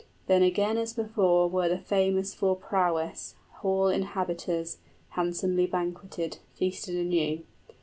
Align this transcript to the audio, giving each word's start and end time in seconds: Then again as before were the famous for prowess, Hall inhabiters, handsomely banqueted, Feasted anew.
Then 0.25 0.41
again 0.41 0.79
as 0.79 0.93
before 0.93 1.47
were 1.47 1.69
the 1.69 1.77
famous 1.77 2.33
for 2.33 2.55
prowess, 2.55 3.35
Hall 3.57 3.85
inhabiters, 3.89 4.77
handsomely 5.09 5.67
banqueted, 5.67 6.39
Feasted 6.55 6.95
anew. 6.95 7.43